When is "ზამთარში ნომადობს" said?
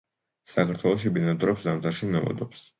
1.69-2.69